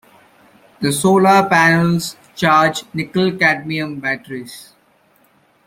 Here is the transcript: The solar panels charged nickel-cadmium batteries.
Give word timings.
The 0.79 0.91
solar 0.91 1.47
panels 1.47 2.15
charged 2.35 2.85
nickel-cadmium 2.91 3.99
batteries. 3.99 4.73